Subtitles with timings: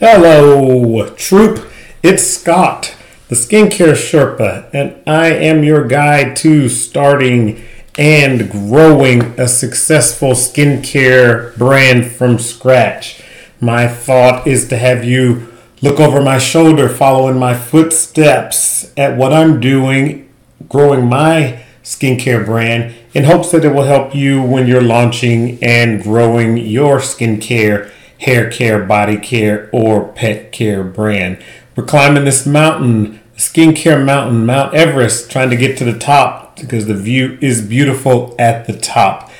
[0.00, 1.68] Hello, troop.
[2.04, 2.94] It's Scott,
[3.26, 7.64] the skincare Sherpa, and I am your guide to starting
[7.98, 13.24] and growing a successful skincare brand from scratch.
[13.60, 15.48] My thought is to have you
[15.82, 20.32] look over my shoulder, following my footsteps at what I'm doing,
[20.68, 26.00] growing my skincare brand, in hopes that it will help you when you're launching and
[26.00, 31.42] growing your skincare hair care, body care, or pet care brand.
[31.76, 36.86] We're climbing this mountain, skincare mountain, Mount Everest, trying to get to the top because
[36.86, 39.30] the view is beautiful at the top.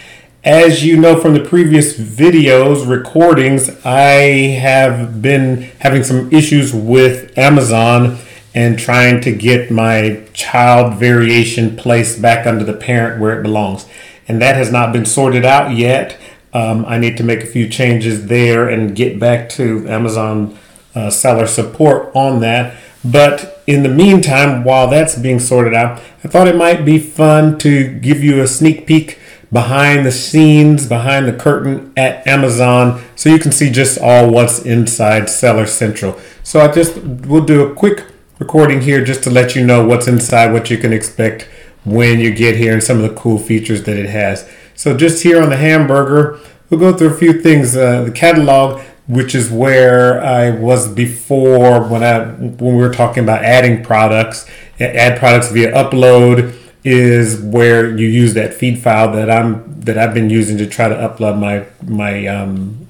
[0.44, 7.36] As you know from the previous videos, recordings, I have been having some issues with
[7.36, 8.18] Amazon
[8.54, 13.86] and trying to get my child variation placed back under the parent where it belongs.
[14.26, 16.16] And that has not been sorted out yet.
[16.52, 20.58] Um, I need to make a few changes there and get back to Amazon
[20.94, 22.76] uh, seller support on that.
[23.04, 27.58] But in the meantime, while that's being sorted out, I thought it might be fun
[27.58, 29.18] to give you a sneak peek
[29.52, 34.58] behind the scenes, behind the curtain at Amazon, so you can see just all what's
[34.60, 36.18] inside Seller Central.
[36.42, 38.04] So I just we'll do a quick
[38.38, 41.48] recording here just to let you know what's inside, what you can expect
[41.84, 44.48] when you get here, and some of the cool features that it has.
[44.78, 46.38] So just here on the hamburger,
[46.70, 47.76] we'll go through a few things.
[47.76, 53.24] Uh, the catalog, which is where I was before when I when we were talking
[53.24, 54.48] about adding products,
[54.78, 60.14] add products via upload is where you use that feed file that I'm that I've
[60.14, 62.87] been using to try to upload my my um,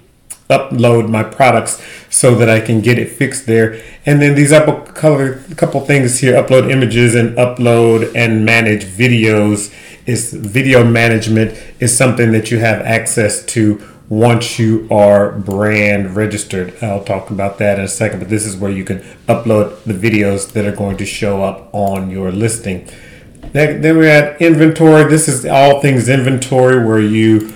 [0.49, 3.81] upload my products so that I can get it fixed there.
[4.07, 9.75] And then these up color couple things here: upload images and upload and manage videos
[10.07, 16.73] is video management is something that you have access to once you are brand registered.
[16.83, 19.93] I'll talk about that in a second, but this is where you can upload the
[19.93, 22.89] videos that are going to show up on your listing.
[23.53, 25.05] Then we're at inventory.
[25.11, 27.53] This is all things inventory where you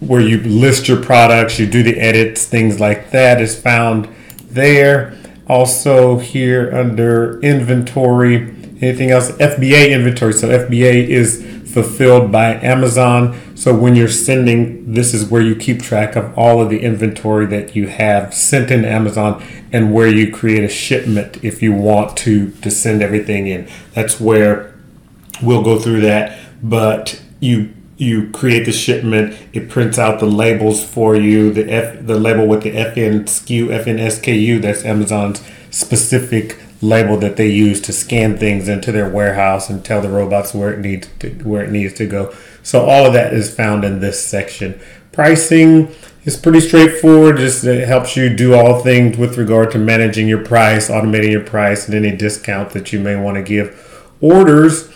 [0.00, 4.08] where you list your products, you do the edits, things like that is found
[4.50, 5.16] there.
[5.48, 8.36] Also here under inventory,
[8.80, 9.30] anything else?
[9.32, 10.32] FBA inventory.
[10.32, 13.38] So FBA is fulfilled by Amazon.
[13.54, 17.46] So when you're sending, this is where you keep track of all of the inventory
[17.46, 19.42] that you have sent in Amazon
[19.72, 23.68] and where you create a shipment if you want to to send everything in.
[23.94, 24.74] That's where
[25.42, 26.38] we'll go through that.
[26.62, 32.06] But you you create the shipment, it prints out the labels for you, the F
[32.06, 37.80] the label with the FN SKU, FN SKU, that's Amazon's specific label that they use
[37.80, 41.64] to scan things into their warehouse and tell the robots where it needs to, where
[41.64, 42.32] it needs to go.
[42.62, 44.80] So all of that is found in this section.
[45.10, 45.92] Pricing
[46.24, 47.38] is pretty straightforward.
[47.38, 51.44] Just it helps you do all things with regard to managing your price, automating your
[51.44, 54.12] price, and any discount that you may want to give.
[54.20, 54.88] Orders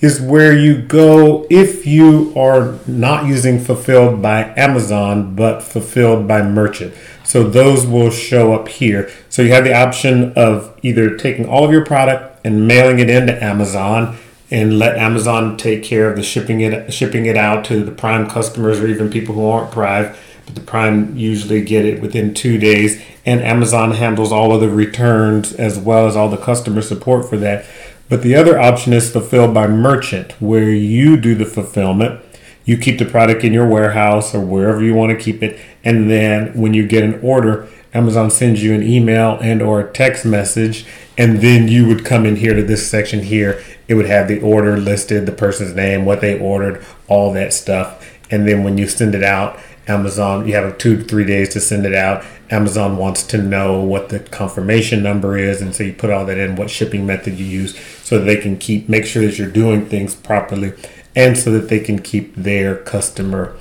[0.00, 6.42] is where you go if you are not using fulfilled by Amazon but fulfilled by
[6.42, 6.94] merchant.
[7.22, 9.10] So those will show up here.
[9.28, 13.10] So you have the option of either taking all of your product and mailing it
[13.10, 14.16] into Amazon
[14.50, 18.28] and let Amazon take care of the shipping it shipping it out to the prime
[18.28, 20.14] customers or even people who aren't prime.
[20.46, 24.70] But the prime usually get it within two days and Amazon handles all of the
[24.70, 27.66] returns as well as all the customer support for that.
[28.10, 32.20] But the other option is fulfilled by merchant, where you do the fulfillment.
[32.64, 36.10] You keep the product in your warehouse or wherever you want to keep it, and
[36.10, 40.26] then when you get an order, Amazon sends you an email and or a text
[40.26, 43.62] message, and then you would come in here to this section here.
[43.86, 48.18] It would have the order listed, the person's name, what they ordered, all that stuff.
[48.30, 49.58] And then when you send it out,
[49.90, 52.24] Amazon, you have two to three days to send it out.
[52.50, 56.38] Amazon wants to know what the confirmation number is, and so you put all that
[56.38, 59.86] in, what shipping method you use, so they can keep make sure that you're doing
[59.86, 60.72] things properly,
[61.14, 63.56] and so that they can keep their customer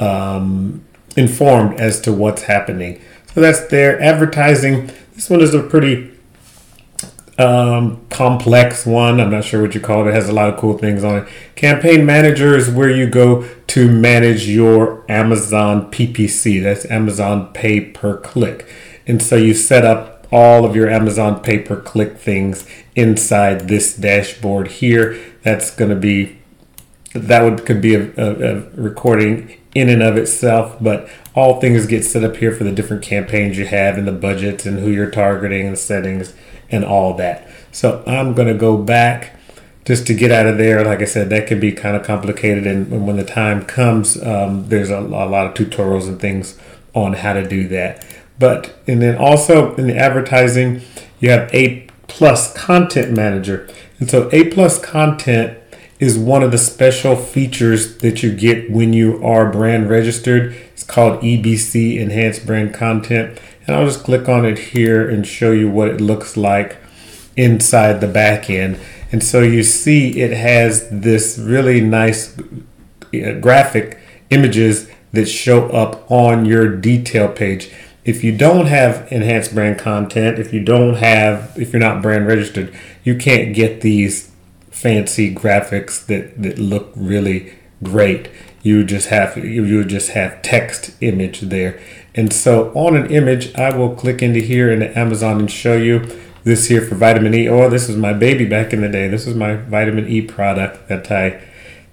[0.00, 0.82] um,
[1.16, 3.00] informed as to what's happening.
[3.34, 4.90] So that's their advertising.
[5.14, 6.13] This one is a pretty
[7.38, 9.20] um, complex one.
[9.20, 10.10] I'm not sure what you call it.
[10.10, 11.28] It has a lot of cool things on it.
[11.56, 16.62] Campaign Manager is where you go to manage your Amazon PPC.
[16.62, 18.68] That's Amazon Pay Per Click.
[19.06, 23.96] And so you set up all of your Amazon Pay Per Click things inside this
[23.96, 25.18] dashboard here.
[25.42, 26.38] That's going to be
[27.14, 31.86] that would could be a, a, a recording in and of itself, but all things
[31.86, 34.90] get set up here for the different campaigns you have and the budgets and who
[34.90, 36.32] you're targeting and settings
[36.70, 37.48] and all that.
[37.72, 39.36] So I'm going to go back
[39.84, 40.84] just to get out of there.
[40.84, 42.66] Like I said, that can be kind of complicated.
[42.66, 46.58] And when the time comes, um, there's a, a lot of tutorials and things
[46.94, 48.04] on how to do that.
[48.38, 50.82] But and then also in the advertising,
[51.20, 53.68] you have A plus content manager.
[53.98, 55.58] And so A plus content
[56.00, 60.52] is one of the special features that you get when you are brand registered.
[60.72, 63.38] It's called EBC Enhanced Brand Content.
[63.66, 66.76] And I'll just click on it here and show you what it looks like
[67.36, 68.78] inside the back end.
[69.10, 73.98] And so you see it has this really nice uh, graphic
[74.30, 77.70] images that show up on your detail page.
[78.04, 82.26] If you don't have enhanced brand content, if you don't have, if you're not brand
[82.26, 84.30] registered, you can't get these
[84.70, 88.30] fancy graphics that, that look really great.
[88.62, 91.80] You just have you just have text image there.
[92.14, 96.06] And so on an image, I will click into here in Amazon and show you
[96.44, 97.48] this here for vitamin E.
[97.48, 99.08] Oh, this is my baby back in the day.
[99.08, 101.42] This is my vitamin E product that I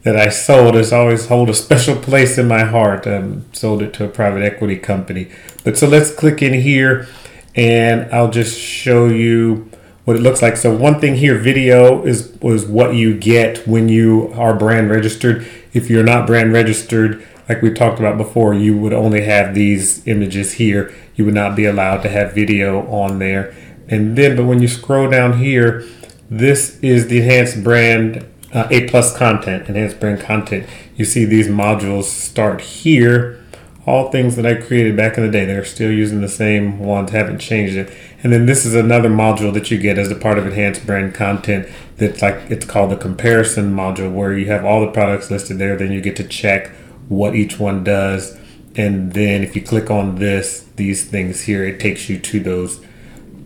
[0.03, 0.75] that I sold.
[0.75, 3.07] It's always hold a special place in my heart.
[3.07, 5.29] Um, sold it to a private equity company.
[5.63, 7.07] But so let's click in here
[7.55, 9.69] and I'll just show you
[10.05, 10.57] what it looks like.
[10.57, 15.47] So one thing here, video is was what you get when you are brand registered.
[15.73, 20.07] If you're not brand registered, like we talked about before, you would only have these
[20.07, 20.93] images here.
[21.15, 23.53] You would not be allowed to have video on there.
[23.89, 25.85] And then, but when you scroll down here,
[26.29, 30.65] this is the enhanced brand uh, A plus content, enhanced brand content.
[30.95, 33.43] You see these modules start here.
[33.85, 35.43] All things that I created back in the day.
[35.43, 37.91] They're still using the same ones, haven't changed it.
[38.23, 41.13] And then this is another module that you get as a part of enhanced brand
[41.13, 41.67] content
[41.97, 45.75] that's like it's called the comparison module where you have all the products listed there.
[45.75, 46.71] Then you get to check
[47.11, 48.37] what each one does.
[48.75, 52.83] And then if you click on this, these things here, it takes you to those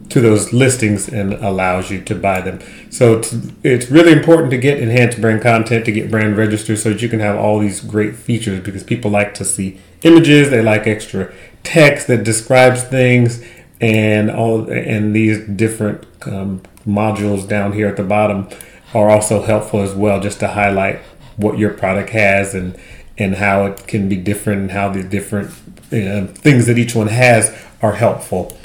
[0.08, 2.60] to those listings and allows you to buy them.
[2.92, 6.92] So it's, it's really important to get enhanced brand content to get brand registered so
[6.92, 10.62] that you can have all these great features because people like to see images, they
[10.62, 11.34] like extra
[11.64, 13.44] text that describes things
[13.82, 18.48] and all and these different um, modules down here at the bottom
[18.94, 21.00] are also helpful as well just to highlight
[21.36, 22.78] what your product has and
[23.18, 25.50] and how it can be different and how the different
[25.92, 28.58] uh, things that each one has are helpful.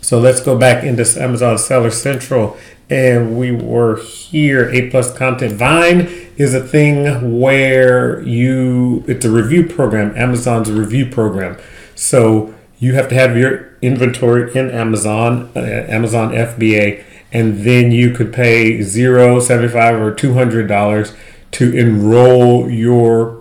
[0.00, 2.56] So let's go back into Amazon Seller Central
[2.90, 4.70] and we were here.
[4.70, 10.16] A plus content Vine is a thing where you it's a review program.
[10.16, 11.58] Amazon's review program.
[11.94, 18.12] So you have to have your inventory in Amazon, uh, Amazon FBA, and then you
[18.12, 21.12] could pay zero, seventy-five, or two hundred dollars
[21.52, 23.37] to enroll your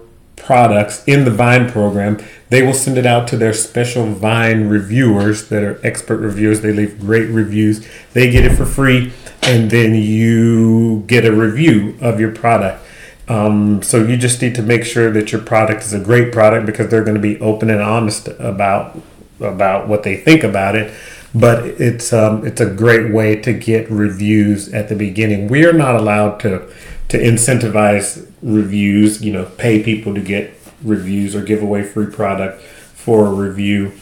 [0.48, 2.18] products in the Vine program.
[2.50, 6.62] They will send it out to their special Vine reviewers that are expert reviewers.
[6.62, 7.86] They leave great reviews.
[8.14, 9.12] They get it for free,
[9.44, 12.82] and then you get a review of your product.
[13.28, 16.66] Um, so you just need to make sure that your product is a great product
[16.66, 18.98] because they're going to be open and honest about
[19.42, 20.92] about what they think about it.
[21.36, 25.50] But it's um, it's a great way to get reviews at the beginning.
[25.50, 26.72] We are not allowed to
[27.10, 32.62] to incentivize reviews, you know, pay people to get reviews or give away free product
[32.62, 33.94] for a review.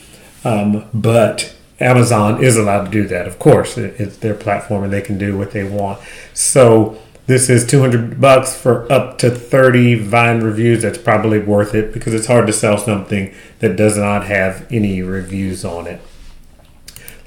[0.44, 3.28] Um, but Amazon is allowed to do that.
[3.28, 6.00] Of course, it's their platform and they can do what they want.
[6.34, 10.84] So this is 200 bucks for up to 30 Vine reviews.
[10.84, 15.02] That's probably worth it because it's hard to sell something that does not have any
[15.02, 16.02] reviews on it.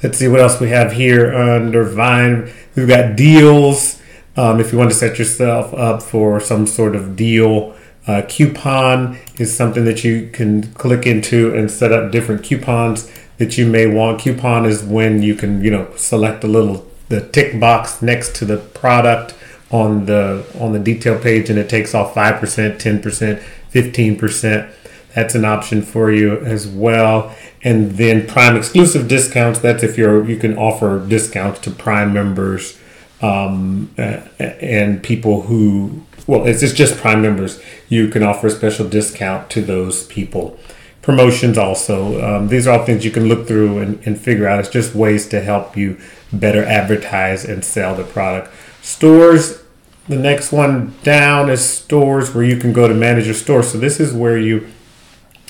[0.03, 2.53] Let's see what else we have here under Vine.
[2.77, 3.98] We've got deals.
[4.39, 7.75] Um, if you want to set yourself up for some sort of deal,
[8.07, 13.59] uh, coupon is something that you can click into and set up different coupons that
[13.59, 14.21] you may want.
[14.21, 18.45] Coupon is when you can, you know, select a little the tick box next to
[18.45, 19.35] the product
[19.73, 24.17] on the on the detail page, and it takes off five percent, ten percent, fifteen
[24.17, 24.73] percent.
[25.17, 27.35] That's an option for you as well.
[27.65, 29.59] And then Prime exclusive discounts.
[29.59, 32.79] That's if you're you can offer discounts to Prime members
[33.21, 37.61] um, and people who, well, it's just Prime members.
[37.89, 40.59] You can offer a special discount to those people.
[41.03, 42.23] Promotions also.
[42.23, 44.61] Um, these are all things you can look through and, and figure out.
[44.61, 45.99] It's just ways to help you
[46.33, 48.53] better advertise and sell the product.
[48.83, 49.63] Stores,
[50.07, 53.63] the next one down is stores where you can go to manage your store.
[53.63, 54.69] So this is where you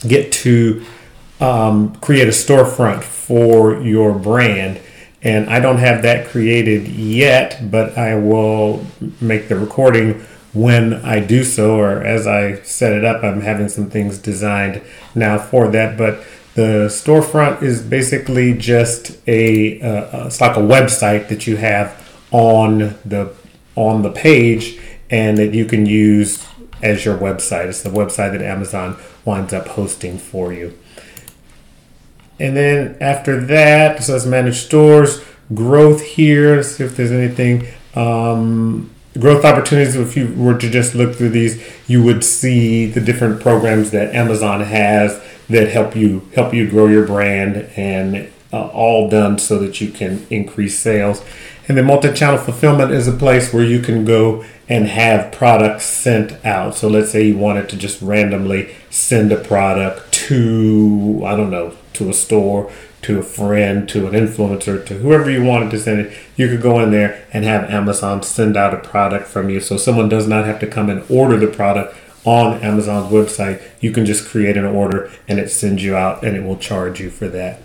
[0.07, 0.85] get to
[1.41, 4.81] um, create a storefront for your brand
[5.23, 8.87] and I don't have that created yet, but I will
[9.21, 13.23] make the recording when I do so, or as I set it up.
[13.23, 14.83] I'm having some things designed
[15.15, 21.29] now for that, but the storefront is basically just a uh, it's like a website
[21.29, 23.33] that you have on the
[23.77, 26.47] on the page and that you can use
[26.83, 27.67] as your website.
[27.67, 30.77] It's the website that Amazon winds up hosting for you.
[32.41, 36.57] And then after that, it says manage stores, growth here.
[36.57, 37.67] Let's see if there's anything.
[37.95, 39.97] Um, growth opportunities.
[39.97, 44.15] If you were to just look through these, you would see the different programs that
[44.15, 49.59] Amazon has that help you help you grow your brand, and uh, all done so
[49.59, 51.23] that you can increase sales.
[51.67, 56.45] And then multi-channel fulfillment is a place where you can go and have products sent
[56.45, 56.75] out.
[56.75, 61.75] So let's say you wanted to just randomly send a product to I don't know
[61.95, 62.71] to a store,
[63.03, 66.63] to a friend, to an influencer, to whoever you wanted to send it, you could
[66.63, 69.59] go in there and have Amazon send out a product from you.
[69.61, 73.63] So someone does not have to come and order the product on Amazon's website.
[73.81, 77.01] You can just create an order and it sends you out and it will charge
[77.01, 77.63] you for that.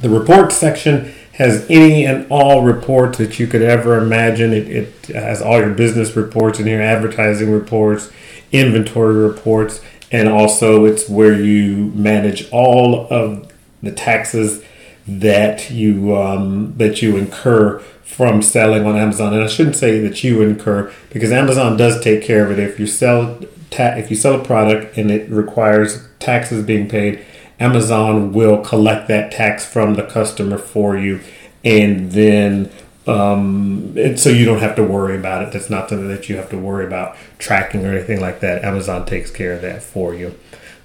[0.00, 4.52] The report section has any and all reports that you could ever imagine.
[4.54, 8.10] It, it has all your business reports in here, advertising reports,
[8.52, 14.62] inventory reports, and also it's where you manage all of the taxes
[15.06, 19.34] that you um, that you incur from selling on Amazon.
[19.34, 22.58] And I shouldn't say that you incur because Amazon does take care of it.
[22.58, 23.38] If you sell
[23.70, 27.24] ta- if you sell a product and it requires taxes being paid,
[27.60, 31.20] Amazon will collect that tax from the customer for you,
[31.64, 32.70] and then
[33.06, 35.52] um, and so you don't have to worry about it.
[35.52, 38.64] That's not something that you have to worry about tracking or anything like that.
[38.64, 40.34] Amazon takes care of that for you.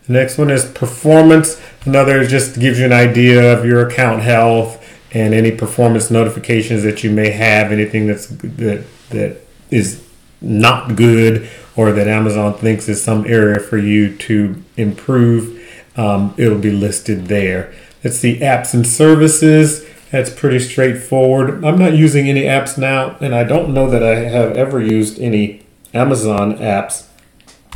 [0.08, 1.62] The next one is performance.
[1.86, 4.78] Another just gives you an idea of your account health
[5.13, 7.72] and any performance notifications that you may have.
[7.72, 9.38] Anything that's that that
[9.70, 10.04] is
[10.42, 15.58] not good or that Amazon thinks is some area for you to improve.
[15.96, 17.74] Um, it'll be listed there.
[18.04, 19.86] It's the apps and services.
[20.12, 21.63] That's pretty straightforward.
[21.63, 25.20] I'm not using any apps now, and I don't know that I have ever used
[25.20, 25.63] any
[25.94, 27.08] Amazon apps,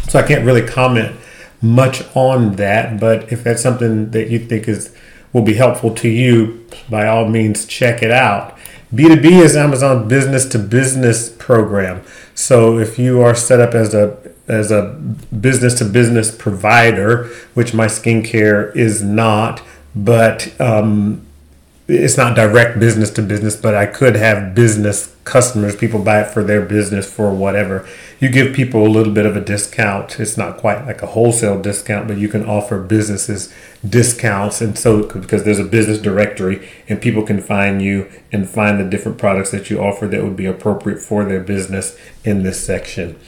[0.10, 1.16] so I can't really comment
[1.62, 3.00] much on that.
[3.00, 4.94] But if that's something that you think is
[5.32, 8.58] will be helpful to you, by all means, check it out.
[8.94, 12.02] B2B is Amazon business to business program.
[12.34, 14.94] So if you are set up as a as a
[15.40, 19.62] business to business provider, which my skincare is not,
[19.96, 21.26] but um,
[21.88, 25.76] it's not direct business to business, but I could have business customers.
[25.76, 27.88] People buy it for their business for whatever.
[28.20, 30.20] You give people a little bit of a discount.
[30.20, 33.54] It's not quite like a wholesale discount, but you can offer businesses
[33.88, 34.62] discounts.
[34.62, 38.90] And so, because there's a business directory and people can find you and find the
[38.90, 43.20] different products that you offer that would be appropriate for their business in this section.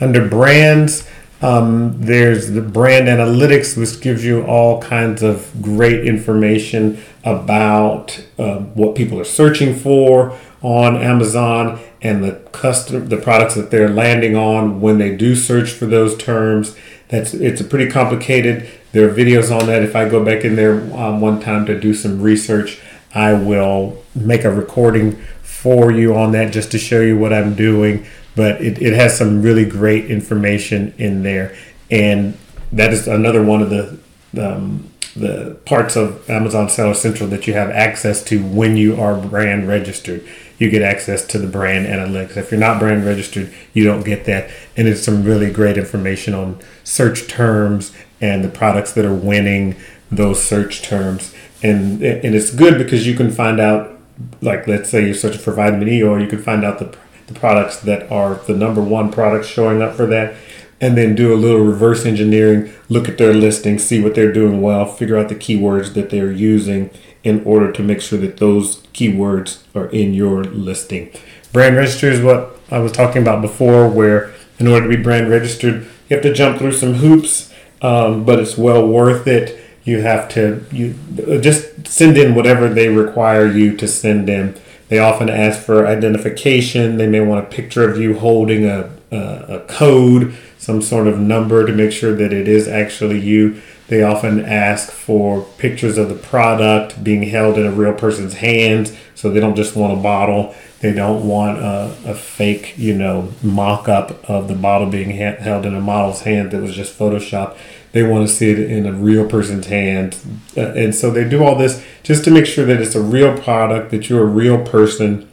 [0.00, 1.08] Under brands,
[1.42, 8.58] um, there's the brand analytics, which gives you all kinds of great information about uh,
[8.58, 14.36] what people are searching for on Amazon and the custom the products that they're landing
[14.36, 16.74] on when they do search for those terms.
[17.08, 18.68] That's it's a pretty complicated.
[18.92, 19.82] There are videos on that.
[19.82, 22.80] If I go back in there um, one time to do some research,
[23.14, 27.54] I will make a recording for you on that just to show you what I'm
[27.54, 31.56] doing but it, it has some really great information in there.
[31.90, 32.36] And
[32.70, 33.98] that is another one of the
[34.38, 39.18] um, the parts of Amazon Seller Central that you have access to when you are
[39.18, 40.22] brand registered.
[40.58, 42.36] You get access to the brand analytics.
[42.36, 44.50] If you're not brand registered, you don't get that.
[44.76, 49.76] And it's some really great information on search terms and the products that are winning
[50.10, 51.34] those search terms.
[51.62, 53.98] And and it's good because you can find out,
[54.42, 56.94] like let's say you're searching for vitamin E, or you can find out the
[57.26, 60.36] the products that are the number one products showing up for that
[60.80, 64.60] and then do a little reverse engineering, look at their listing, see what they're doing
[64.60, 66.90] well, figure out the keywords that they're using
[67.24, 71.10] in order to make sure that those keywords are in your listing.
[71.52, 75.30] Brand register is what I was talking about before, where in order to be brand
[75.30, 79.58] registered, you have to jump through some hoops, um, but it's well worth it.
[79.84, 80.94] You have to you
[81.40, 86.96] just send in whatever they require you to send in they often ask for identification.
[86.96, 91.18] They may want a picture of you holding a, a, a code, some sort of
[91.18, 93.60] number to make sure that it is actually you.
[93.88, 98.96] They often ask for pictures of the product being held in a real person's hands,
[99.14, 100.54] so they don't just want a bottle.
[100.80, 105.40] They don't want a, a fake, you know, mock up of the bottle being ha-
[105.40, 107.56] held in a model's hand that was just photoshopped.
[107.96, 110.18] They want to see it in a real person's hand.
[110.54, 113.38] Uh, and so they do all this just to make sure that it's a real
[113.38, 115.26] product, that you're a real person,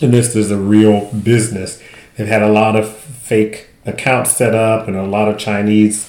[0.00, 1.82] and this is a real business.
[2.16, 6.08] They've had a lot of fake accounts set up and a lot of Chinese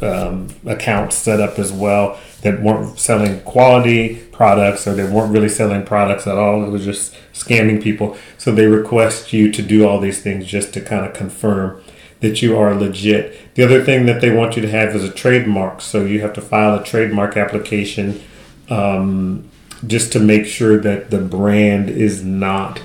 [0.00, 5.48] um, accounts set up as well that weren't selling quality products or they weren't really
[5.48, 6.64] selling products at all.
[6.64, 8.16] It was just scamming people.
[8.38, 11.80] So they request you to do all these things just to kind of confirm
[12.20, 13.54] that you are legit.
[13.54, 15.80] The other thing that they want you to have is a trademark.
[15.80, 18.20] So you have to file a trademark application
[18.68, 19.48] um,
[19.86, 22.80] just to make sure that the brand is not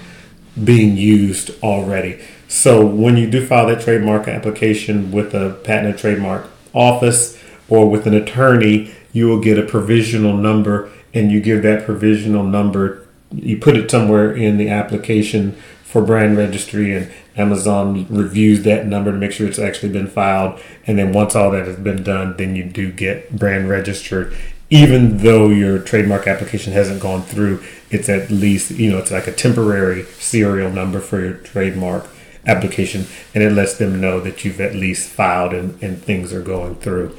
[0.64, 2.22] being used already.
[2.48, 7.90] So when you do file that trademark application with a patent and trademark office or
[7.90, 13.08] with an attorney, you will get a provisional number and you give that provisional number,
[13.32, 15.56] you put it somewhere in the application
[15.94, 20.60] for brand registry and Amazon reviews that number to make sure it's actually been filed.
[20.88, 24.36] And then once all that has been done, then you do get brand registered.
[24.72, 29.28] Even though your trademark application hasn't gone through, it's at least, you know, it's like
[29.28, 32.10] a temporary serial number for your trademark
[32.48, 36.42] application and it lets them know that you've at least filed and, and things are
[36.42, 37.16] going through.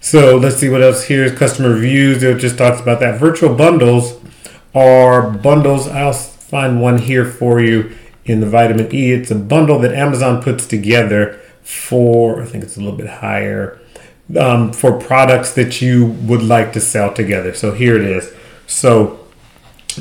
[0.00, 2.22] So let's see what else here is customer reviews.
[2.22, 3.20] It just talks about that.
[3.20, 4.18] Virtual bundles
[4.74, 5.88] are bundles.
[5.88, 9.12] I'll find one here for you in the vitamin E.
[9.12, 13.80] It's a bundle that Amazon puts together for, I think it's a little bit higher,
[14.38, 17.54] um, for products that you would like to sell together.
[17.54, 18.32] So here it is.
[18.66, 19.20] So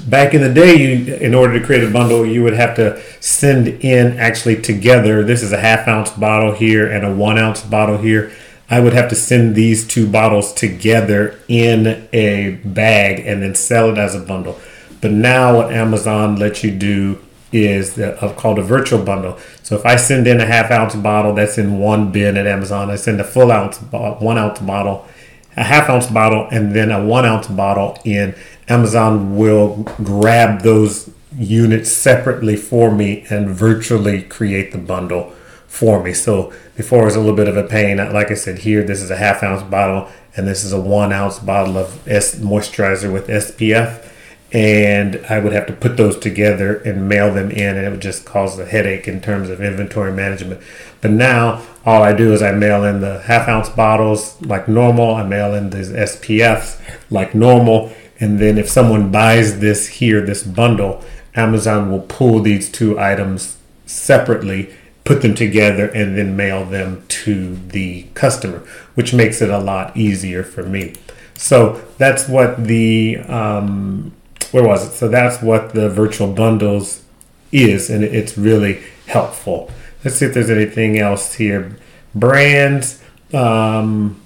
[0.07, 3.01] back in the day, you, in order to create a bundle, you would have to
[3.21, 5.23] send in actually together.
[5.23, 8.31] This is a half ounce bottle here and a one ounce bottle here.
[8.69, 13.89] I would have to send these two bottles together in a bag and then sell
[13.91, 14.59] it as a bundle.
[15.01, 17.19] But now, what Amazon lets you do
[17.53, 19.37] is uh, called a virtual bundle.
[19.61, 22.89] So if I send in a half ounce bottle that's in one bin at Amazon,
[22.89, 25.07] I send a full ounce, one ounce bottle,
[25.55, 28.35] a half ounce bottle, and then a one ounce bottle in.
[28.67, 35.33] Amazon will grab those units separately for me and virtually create the bundle
[35.67, 36.13] for me.
[36.13, 37.97] So before it was a little bit of a pain.
[37.97, 41.11] Like I said, here this is a half ounce bottle, and this is a one
[41.11, 44.09] ounce bottle of S moisturizer with SPF
[44.53, 48.03] and I would have to put those together and mail them in, and it would
[48.03, 50.61] just cause a headache in terms of inventory management.
[51.01, 55.15] But now all I do is I mail in the half ounce bottles like normal,
[55.15, 56.79] I mail in these SPFs
[57.09, 61.03] like normal, and then if someone buys this here, this bundle,
[61.35, 64.71] Amazon will pull these two items separately,
[65.03, 68.59] put them together, and then mail them to the customer,
[68.93, 70.93] which makes it a lot easier for me.
[71.33, 74.13] So that's what the um,
[74.53, 74.91] where was it?
[74.93, 77.03] So that's what the virtual bundles
[77.51, 79.71] is, and it's really helpful.
[80.03, 81.77] Let's see if there's anything else here.
[82.13, 83.01] Brands.
[83.33, 84.21] Um,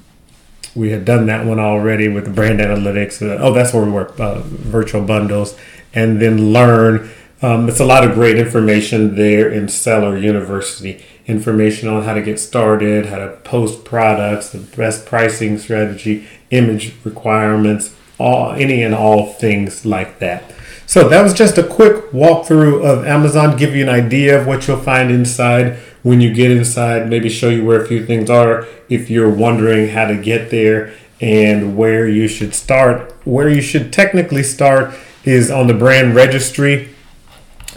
[0.76, 3.22] we had done that one already with the brand analytics.
[3.22, 4.20] Uh, oh, that's where we work.
[4.20, 5.58] Uh, virtual bundles,
[5.94, 7.10] and then learn.
[7.42, 11.04] Um, it's a lot of great information there in Seller University.
[11.26, 16.94] Information on how to get started, how to post products, the best pricing strategy, image
[17.04, 20.44] requirements, all any and all things like that.
[20.86, 24.68] So that was just a quick walkthrough of Amazon, give you an idea of what
[24.68, 28.66] you'll find inside when you get inside, maybe show you where a few things are
[28.88, 33.14] if you're wondering how to get there and where you should start.
[33.26, 36.96] Where you should technically start is on the brand registry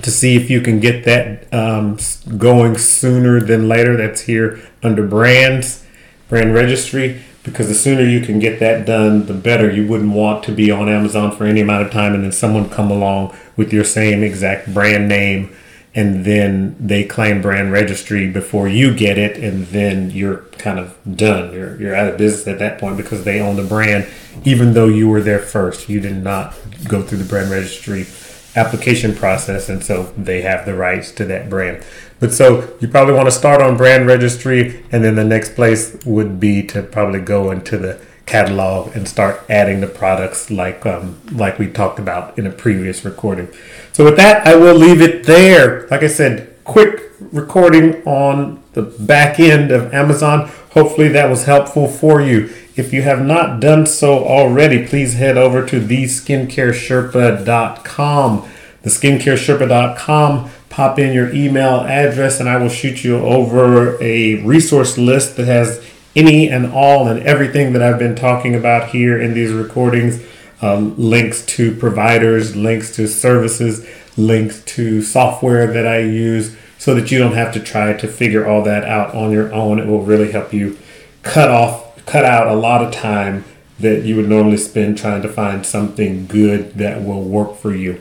[0.03, 1.99] to see if you can get that um,
[2.39, 3.97] going sooner than later.
[3.97, 5.85] That's here under brands,
[6.29, 9.71] brand registry because the sooner you can get that done, the better.
[9.71, 12.69] You wouldn't want to be on Amazon for any amount of time and then someone
[12.69, 15.55] come along with your same exact brand name
[15.95, 20.97] and then they claim brand registry before you get it and then you're kind of
[21.17, 21.53] done.
[21.53, 24.07] You're you're out of business at that point because they own the brand
[24.45, 25.89] even though you were there first.
[25.89, 26.55] You did not
[26.89, 28.07] go through the brand registry
[28.55, 31.83] application process and so they have the rights to that brand.
[32.21, 35.97] But so you probably want to start on brand registry, and then the next place
[36.05, 41.19] would be to probably go into the catalog and start adding the products like um,
[41.33, 43.49] like we talked about in a previous recording.
[43.93, 45.89] So with that, I will leave it there.
[45.89, 50.49] Like I said, quick recording on the back end of Amazon.
[50.73, 52.49] Hopefully that was helpful for you.
[52.77, 58.49] If you have not done so already, please head over to theskincaresherpa.com.
[58.85, 65.37] Theskincaresherpa.com pop in your email address and I will shoot you over a resource list
[65.37, 65.85] that has
[66.17, 70.25] any and all and everything that I've been talking about here in these recordings
[70.63, 77.11] uh, links to providers, links to services, links to software that I use so that
[77.11, 79.79] you don't have to try to figure all that out on your own.
[79.79, 80.79] It will really help you
[81.23, 83.45] cut off, cut out a lot of time
[83.79, 88.01] that you would normally spend trying to find something good that will work for you.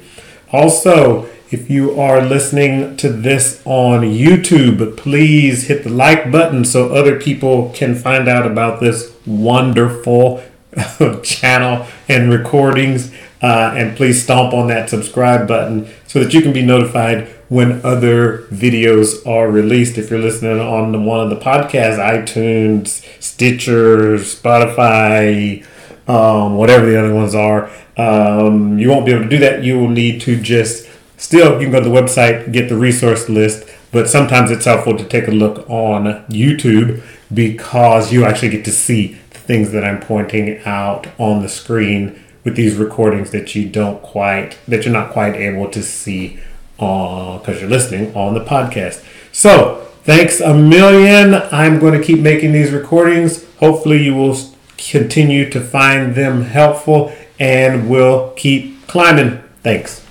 [0.52, 6.94] Also, if you are listening to this on YouTube, please hit the like button so
[6.94, 10.44] other people can find out about this wonderful
[11.24, 13.12] channel and recordings.
[13.42, 17.84] Uh, and please stomp on that subscribe button so that you can be notified when
[17.84, 19.98] other videos are released.
[19.98, 25.66] If you're listening on one of the podcasts, iTunes, Stitcher, Spotify,
[26.08, 29.62] um, whatever the other ones are, Um, you won't be able to do that.
[29.62, 30.88] You will need to just
[31.20, 34.98] still you can go to the website, get the resource list, but sometimes it's helpful
[34.98, 39.84] to take a look on YouTube because you actually get to see the things that
[39.84, 44.94] I'm pointing out on the screen with these recordings that you don't quite that you're
[44.94, 46.40] not quite able to see
[46.80, 49.06] uh, because you're listening on the podcast.
[49.32, 51.36] So thanks a million.
[51.52, 53.46] I'm going to keep making these recordings.
[53.58, 54.38] Hopefully, you will
[54.78, 59.42] continue to find them helpful and we'll keep climbing.
[59.62, 60.09] Thanks.